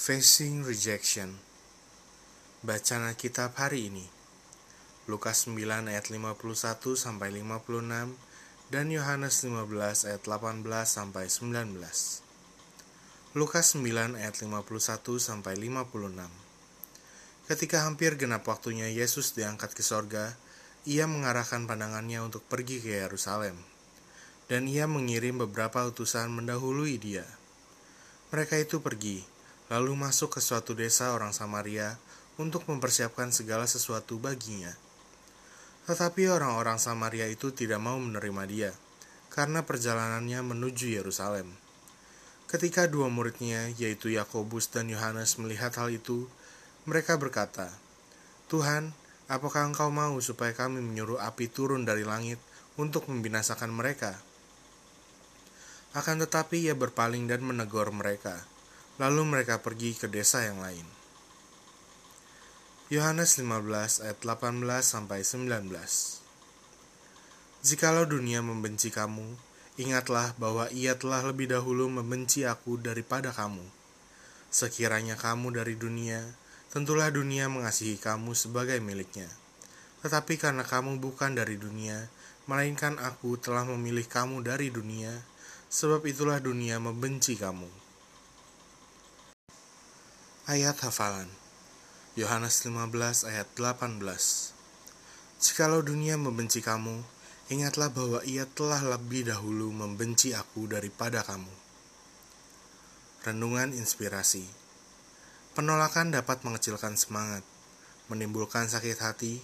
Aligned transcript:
Facing 0.00 0.64
Rejection 0.64 1.36
Bacaan 2.64 3.12
Alkitab 3.12 3.52
hari 3.60 3.92
ini 3.92 4.08
Lukas 5.04 5.44
9 5.44 5.60
ayat 5.60 6.08
51 6.08 6.40
sampai 6.96 7.28
56 7.36 8.16
dan 8.72 8.86
Yohanes 8.88 9.44
15 9.44 10.08
ayat 10.08 10.22
18 10.24 10.64
sampai 10.88 11.28
19. 11.28 11.76
Lukas 13.36 13.76
9 13.76 14.16
ayat 14.16 14.40
51 14.40 15.20
sampai 15.20 15.60
56. 15.60 15.92
Ketika 17.44 17.84
hampir 17.84 18.16
genap 18.16 18.48
waktunya 18.48 18.88
Yesus 18.88 19.36
diangkat 19.36 19.76
ke 19.76 19.84
sorga, 19.84 20.32
ia 20.88 21.04
mengarahkan 21.04 21.68
pandangannya 21.68 22.24
untuk 22.24 22.40
pergi 22.48 22.80
ke 22.80 23.04
Yerusalem. 23.04 23.60
Dan 24.48 24.64
ia 24.64 24.88
mengirim 24.88 25.44
beberapa 25.44 25.84
utusan 25.84 26.32
mendahului 26.32 26.96
dia. 26.96 27.28
Mereka 28.32 28.64
itu 28.64 28.80
pergi, 28.80 29.39
lalu 29.70 29.94
masuk 29.94 30.34
ke 30.34 30.40
suatu 30.42 30.74
desa 30.74 31.14
orang 31.14 31.30
Samaria 31.30 31.94
untuk 32.36 32.66
mempersiapkan 32.66 33.30
segala 33.30 33.70
sesuatu 33.70 34.18
baginya. 34.18 34.74
Tetapi 35.86 36.26
orang-orang 36.26 36.76
Samaria 36.82 37.30
itu 37.30 37.54
tidak 37.54 37.78
mau 37.78 37.96
menerima 37.96 38.42
dia, 38.50 38.70
karena 39.30 39.62
perjalanannya 39.62 40.42
menuju 40.42 40.90
Yerusalem. 40.90 41.54
Ketika 42.50 42.90
dua 42.90 43.06
muridnya, 43.06 43.70
yaitu 43.78 44.10
Yakobus 44.10 44.66
dan 44.74 44.90
Yohanes, 44.90 45.38
melihat 45.38 45.70
hal 45.78 45.94
itu, 45.94 46.26
mereka 46.82 47.14
berkata, 47.14 47.70
"Tuhan, 48.50 48.90
apakah 49.30 49.70
Engkau 49.70 49.94
mau 49.94 50.18
supaya 50.18 50.50
kami 50.50 50.82
menyuruh 50.82 51.22
api 51.22 51.46
turun 51.46 51.86
dari 51.86 52.02
langit 52.02 52.42
untuk 52.74 53.06
membinasakan 53.06 53.70
mereka?" 53.70 54.18
Akan 55.94 56.18
tetapi 56.18 56.66
ia 56.66 56.74
berpaling 56.74 57.30
dan 57.30 57.46
menegur 57.46 57.90
mereka. 57.94 58.42
Lalu 59.00 59.24
mereka 59.24 59.64
pergi 59.64 59.96
ke 59.96 60.12
desa 60.12 60.44
yang 60.44 60.60
lain. 60.60 60.84
Yohanes 62.92 63.40
15 63.40 64.04
ayat 64.04 64.18
18 64.20 64.60
sampai 64.84 65.24
19. 65.24 65.72
Jikalau 67.64 68.04
dunia 68.04 68.44
membenci 68.44 68.92
kamu, 68.92 69.24
ingatlah 69.80 70.36
bahwa 70.36 70.68
ia 70.68 71.00
telah 71.00 71.24
lebih 71.24 71.48
dahulu 71.48 71.88
membenci 71.88 72.44
aku 72.44 72.76
daripada 72.76 73.32
kamu. 73.32 73.64
Sekiranya 74.52 75.16
kamu 75.16 75.56
dari 75.56 75.80
dunia, 75.80 76.20
tentulah 76.68 77.08
dunia 77.08 77.48
mengasihi 77.48 77.96
kamu 77.96 78.36
sebagai 78.36 78.84
miliknya. 78.84 79.32
Tetapi 80.04 80.36
karena 80.36 80.60
kamu 80.60 81.00
bukan 81.00 81.40
dari 81.40 81.56
dunia, 81.56 82.04
melainkan 82.44 83.00
aku 83.00 83.40
telah 83.40 83.64
memilih 83.64 84.04
kamu 84.04 84.44
dari 84.44 84.68
dunia, 84.68 85.24
sebab 85.72 86.04
itulah 86.04 86.36
dunia 86.36 86.76
membenci 86.76 87.40
kamu. 87.40 87.89
Ayat 90.50 90.82
hafalan 90.82 91.30
Yohanes 92.18 92.66
15 92.66 92.90
ayat 93.22 93.46
18 93.54 94.02
Jikalau 95.38 95.78
dunia 95.78 96.18
membenci 96.18 96.58
kamu, 96.58 97.06
ingatlah 97.54 97.86
bahwa 97.86 98.18
ia 98.26 98.50
telah 98.50 98.82
lebih 98.82 99.30
dahulu 99.30 99.70
membenci 99.70 100.34
aku 100.34 100.66
daripada 100.66 101.22
kamu. 101.22 101.54
Renungan 103.22 103.70
Inspirasi 103.78 104.42
Penolakan 105.54 106.18
dapat 106.18 106.42
mengecilkan 106.42 106.98
semangat, 106.98 107.46
menimbulkan 108.10 108.66
sakit 108.66 108.98
hati, 108.98 109.38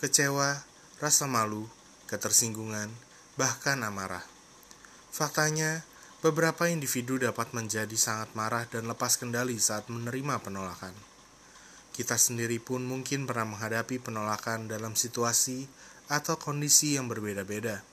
kecewa, 0.00 0.64
rasa 0.96 1.28
malu, 1.28 1.68
ketersinggungan, 2.08 2.88
bahkan 3.36 3.84
amarah. 3.84 4.24
Faktanya, 5.12 5.84
beberapa 6.18 6.66
individu 6.66 7.14
dapat 7.14 7.54
menjadi 7.54 7.94
sangat 7.94 8.34
marah 8.34 8.66
dan 8.66 8.90
lepas 8.90 9.14
kendali 9.14 9.54
saat 9.62 9.86
menerima 9.86 10.42
penolakan. 10.42 10.90
Kita 11.94 12.18
sendiri 12.18 12.58
pun 12.58 12.82
mungkin 12.82 13.26
pernah 13.26 13.54
menghadapi 13.54 14.02
penolakan 14.02 14.66
dalam 14.66 14.98
situasi 14.98 15.70
atau 16.10 16.34
kondisi 16.34 16.98
yang 16.98 17.06
berbeda-beda. 17.06 17.86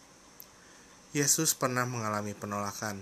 Yesus 1.13 1.53
pernah 1.53 1.85
mengalami 1.85 2.33
penolakan. 2.33 2.97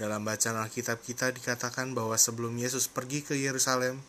Dalam 0.00 0.24
bacaan 0.24 0.64
Alkitab 0.64 1.04
kita 1.04 1.28
dikatakan 1.28 1.92
bahwa 1.92 2.16
sebelum 2.16 2.56
Yesus 2.56 2.88
pergi 2.88 3.20
ke 3.20 3.36
Yerusalem, 3.36 4.00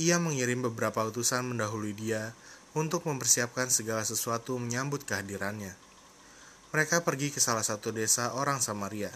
ia 0.00 0.18
mengirim 0.18 0.66
beberapa 0.66 1.06
utusan 1.06 1.46
mendahului 1.46 1.94
dia 1.94 2.34
untuk 2.74 3.06
mempersiapkan 3.06 3.70
segala 3.70 4.02
sesuatu 4.02 4.58
menyambut 4.58 5.06
kehadirannya. 5.06 5.78
Mereka 6.74 7.06
pergi 7.06 7.30
ke 7.30 7.38
salah 7.38 7.62
satu 7.62 7.94
desa 7.94 8.34
orang 8.34 8.58
Samaria. 8.58 9.14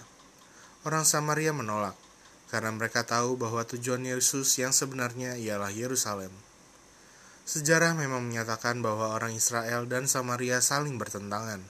Orang 0.80 1.04
Samaria 1.04 1.52
menolak, 1.52 1.92
karena 2.48 2.72
mereka 2.72 3.04
tahu 3.04 3.36
bahwa 3.36 3.60
tujuan 3.68 4.00
Yesus 4.00 4.48
yang 4.56 4.72
sebenarnya 4.72 5.36
ialah 5.36 5.68
Yerusalem. 5.68 6.32
Sejarah 7.44 7.92
memang 7.92 8.24
menyatakan 8.24 8.80
bahwa 8.80 9.12
orang 9.12 9.36
Israel 9.36 9.84
dan 9.84 10.08
Samaria 10.08 10.64
saling 10.64 10.96
bertentangan. 10.96 11.60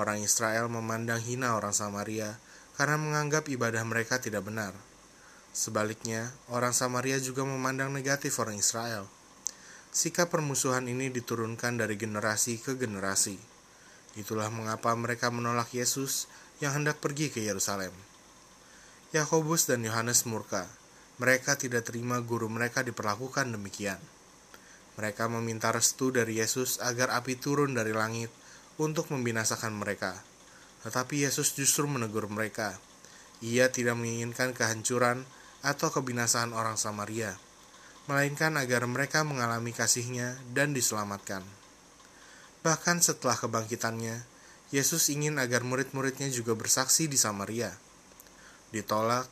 Orang 0.00 0.24
Israel 0.24 0.72
memandang 0.72 1.20
hina 1.20 1.60
orang 1.60 1.76
Samaria 1.76 2.40
karena 2.80 2.96
menganggap 2.96 3.52
ibadah 3.52 3.84
mereka 3.84 4.16
tidak 4.16 4.48
benar. 4.48 4.72
Sebaliknya, 5.52 6.32
orang 6.48 6.72
Samaria 6.72 7.20
juga 7.20 7.44
memandang 7.44 7.92
negatif 7.92 8.40
orang 8.40 8.56
Israel. 8.56 9.04
Sikap 9.92 10.32
permusuhan 10.32 10.88
ini 10.88 11.12
diturunkan 11.12 11.76
dari 11.76 12.00
generasi 12.00 12.64
ke 12.64 12.80
generasi. 12.80 13.36
Itulah 14.16 14.48
mengapa 14.48 14.96
mereka 14.96 15.28
menolak 15.28 15.68
Yesus 15.76 16.32
yang 16.60 16.72
hendak 16.82 17.00
pergi 17.02 17.28
ke 17.28 17.44
Yerusalem. 17.44 17.92
Yakobus 19.12 19.68
dan 19.68 19.84
Yohanes 19.84 20.24
murka. 20.24 20.68
Mereka 21.16 21.56
tidak 21.56 21.88
terima 21.88 22.20
guru 22.20 22.52
mereka 22.52 22.84
diperlakukan 22.84 23.48
demikian. 23.56 24.00
Mereka 24.96 25.28
meminta 25.28 25.72
restu 25.72 26.12
dari 26.12 26.40
Yesus 26.40 26.80
agar 26.80 27.12
api 27.12 27.36
turun 27.36 27.76
dari 27.76 27.92
langit 27.92 28.28
untuk 28.76 29.08
membinasakan 29.12 29.76
mereka. 29.76 30.16
Tetapi 30.84 31.24
Yesus 31.24 31.56
justru 31.56 31.88
menegur 31.88 32.28
mereka. 32.28 32.76
Ia 33.44 33.68
tidak 33.68 33.96
menginginkan 34.00 34.56
kehancuran 34.56 35.24
atau 35.60 35.92
kebinasaan 35.92 36.56
orang 36.56 36.80
Samaria, 36.80 37.36
melainkan 38.08 38.56
agar 38.56 38.88
mereka 38.88 39.24
mengalami 39.26 39.72
kasihnya 39.76 40.40
dan 40.52 40.72
diselamatkan. 40.72 41.44
Bahkan 42.64 43.04
setelah 43.04 43.36
kebangkitannya, 43.36 44.35
Yesus 44.76 45.08
ingin 45.08 45.40
agar 45.40 45.64
murid-muridnya 45.64 46.28
juga 46.28 46.52
bersaksi 46.52 47.08
di 47.08 47.16
Samaria 47.16 47.72
ditolak, 48.74 49.24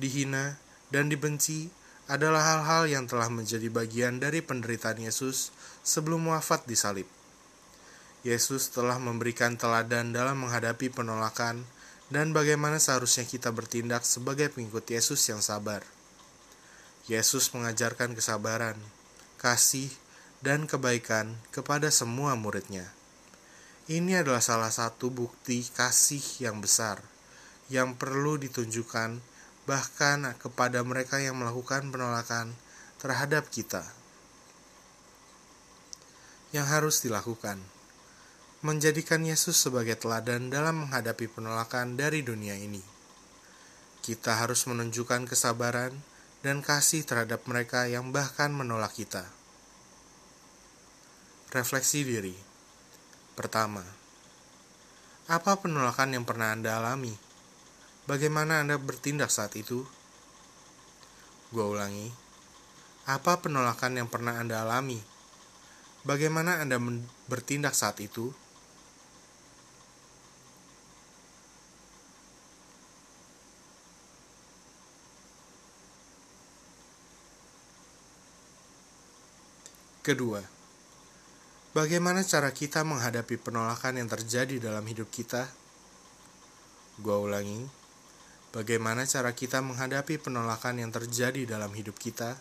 dihina, 0.00 0.56
dan 0.90 1.06
dibenci 1.06 1.70
adalah 2.10 2.42
hal-hal 2.42 2.90
yang 2.90 3.04
telah 3.06 3.30
menjadi 3.30 3.70
bagian 3.70 4.18
dari 4.18 4.42
penderitaan 4.42 4.98
Yesus 4.98 5.54
sebelum 5.86 6.26
wafat 6.26 6.66
di 6.66 6.74
salib. 6.74 7.06
Yesus 8.26 8.68
telah 8.74 8.98
memberikan 8.98 9.54
teladan 9.56 10.12
dalam 10.12 10.44
menghadapi 10.44 10.90
penolakan 10.92 11.62
dan 12.10 12.34
bagaimana 12.34 12.82
seharusnya 12.82 13.24
kita 13.24 13.54
bertindak 13.54 14.02
sebagai 14.02 14.50
pengikut 14.50 14.84
Yesus 14.90 15.22
yang 15.30 15.38
sabar. 15.38 15.86
Yesus 17.06 17.54
mengajarkan 17.54 18.12
kesabaran, 18.18 18.76
kasih, 19.38 19.88
dan 20.42 20.66
kebaikan 20.66 21.38
kepada 21.54 21.88
semua 21.94 22.34
muridnya. 22.34 22.90
Ini 23.90 24.22
adalah 24.22 24.38
salah 24.38 24.70
satu 24.70 25.10
bukti 25.10 25.66
kasih 25.66 26.22
yang 26.38 26.62
besar 26.62 27.02
yang 27.74 27.98
perlu 27.98 28.38
ditunjukkan 28.38 29.18
bahkan 29.66 30.30
kepada 30.38 30.86
mereka 30.86 31.18
yang 31.18 31.34
melakukan 31.34 31.90
penolakan 31.90 32.54
terhadap 33.02 33.50
kita. 33.50 33.82
Yang 36.54 36.66
harus 36.70 36.96
dilakukan 37.02 37.58
menjadikan 38.62 39.26
Yesus 39.26 39.58
sebagai 39.58 39.98
teladan 39.98 40.54
dalam 40.54 40.86
menghadapi 40.86 41.26
penolakan 41.26 41.98
dari 41.98 42.22
dunia 42.22 42.54
ini. 42.54 42.86
Kita 44.06 44.38
harus 44.38 44.70
menunjukkan 44.70 45.26
kesabaran 45.26 45.98
dan 46.46 46.62
kasih 46.62 47.02
terhadap 47.02 47.42
mereka 47.50 47.90
yang 47.90 48.14
bahkan 48.14 48.54
menolak 48.54 48.94
kita. 48.94 49.26
Refleksi 51.50 52.06
diri. 52.06 52.49
Pertama, 53.38 53.86
apa 55.30 55.54
penolakan 55.58 56.18
yang 56.18 56.26
pernah 56.26 56.50
Anda 56.50 56.82
alami? 56.82 57.14
Bagaimana 58.10 58.66
Anda 58.66 58.74
bertindak 58.82 59.30
saat 59.30 59.54
itu? 59.54 59.86
Gua 61.54 61.70
ulangi. 61.70 62.10
Apa 63.06 63.38
penolakan 63.38 64.02
yang 64.02 64.08
pernah 64.10 64.38
Anda 64.42 64.66
alami? 64.66 64.98
Bagaimana 66.02 66.58
Anda 66.58 66.82
bertindak 67.30 67.78
saat 67.78 68.02
itu? 68.02 68.34
Kedua, 80.00 80.59
bagaimana 81.72 82.26
cara 82.26 82.50
kita 82.50 82.82
menghadapi 82.82 83.38
penolakan 83.40 84.00
yang 84.02 84.08
terjadi 84.10 84.58
dalam 84.58 84.82
hidup 84.86 85.08
kita? 85.08 85.48
Gua 87.00 87.16
ulangi, 87.22 87.80
Bagaimana 88.50 89.06
cara 89.06 89.30
kita 89.30 89.62
menghadapi 89.62 90.18
penolakan 90.18 90.82
yang 90.82 90.90
terjadi 90.90 91.46
dalam 91.46 91.70
hidup 91.70 91.94
kita? 91.94 92.34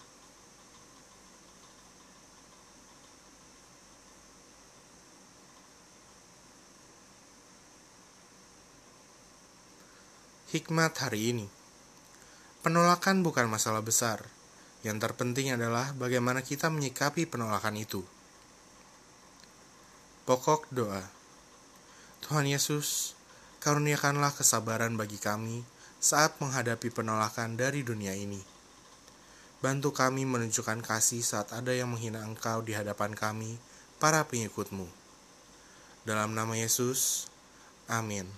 Hikmat 10.49 10.97
hari 10.97 11.29
ini 11.29 11.45
Penolakan 12.65 13.21
bukan 13.21 13.45
masalah 13.45 13.85
besar. 13.85 14.25
Yang 14.81 15.05
terpenting 15.05 15.53
adalah 15.53 15.93
bagaimana 15.93 16.41
kita 16.41 16.73
menyikapi 16.73 17.29
penolakan 17.29 17.77
itu. 17.77 18.01
Pokok 20.29 20.69
doa 20.69 21.01
Tuhan 22.21 22.45
Yesus, 22.45 23.17
karuniakanlah 23.65 24.29
kesabaran 24.37 24.93
bagi 24.93 25.17
kami 25.17 25.65
saat 25.97 26.37
menghadapi 26.37 26.93
penolakan 26.93 27.57
dari 27.57 27.81
dunia 27.81 28.13
ini. 28.13 28.37
Bantu 29.57 29.89
kami 29.89 30.29
menunjukkan 30.29 30.85
kasih 30.85 31.25
saat 31.25 31.49
ada 31.49 31.73
yang 31.73 31.89
menghina 31.89 32.21
Engkau 32.21 32.61
di 32.61 32.77
hadapan 32.77 33.17
kami, 33.17 33.57
para 33.97 34.21
pengikutmu. 34.21 34.85
Dalam 36.05 36.37
nama 36.37 36.53
Yesus, 36.53 37.25
amin. 37.89 38.29